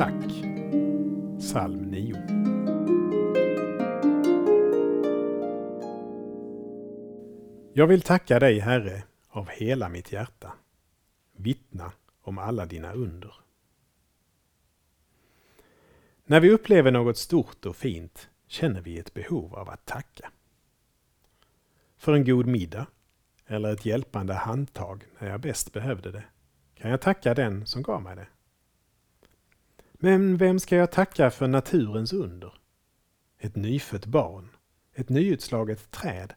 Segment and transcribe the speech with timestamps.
[0.00, 0.44] Tack.
[1.38, 2.14] Psalm 9.
[7.74, 10.52] Jag vill tacka dig, Herre, av hela mitt hjärta.
[11.36, 13.34] Vittna om alla dina under.
[16.24, 20.30] När vi upplever något stort och fint känner vi ett behov av att tacka.
[21.96, 22.86] För en god middag
[23.46, 26.24] eller ett hjälpande handtag när jag bäst behövde det
[26.74, 28.26] kan jag tacka den som gav mig det.
[30.02, 32.54] Men vem ska jag tacka för naturens under?
[33.38, 34.48] Ett nyfött barn,
[34.94, 36.34] ett nyutslaget träd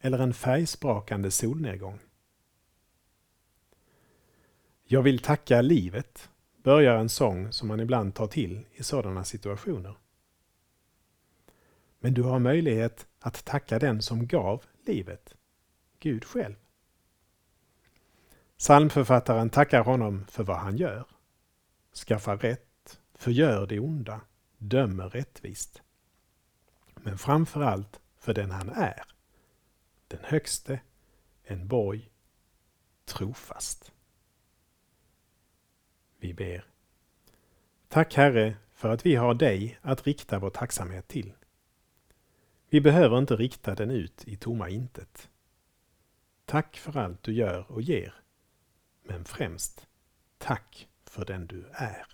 [0.00, 1.98] eller en färgsprakande solnedgång?
[4.84, 6.30] Jag vill tacka livet,
[6.62, 9.96] börjar en sång som man ibland tar till i sådana situationer.
[11.98, 15.34] Men du har möjlighet att tacka den som gav livet,
[15.98, 16.54] Gud själv.
[18.58, 21.06] Psalmförfattaren tackar honom för vad han gör.
[22.06, 22.73] Skaffar rätt,
[23.14, 24.20] förgör det onda,
[24.58, 25.82] dömer rättvist.
[26.94, 29.02] Men framför allt för den han är.
[30.08, 30.80] Den högste,
[31.42, 32.10] en borg,
[33.04, 33.92] trofast.
[36.16, 36.66] Vi ber.
[37.88, 41.32] Tack Herre för att vi har dig att rikta vår tacksamhet till.
[42.68, 45.30] Vi behöver inte rikta den ut i tomma intet.
[46.44, 48.14] Tack för allt du gör och ger.
[49.02, 49.86] Men främst,
[50.38, 52.13] tack för den du är.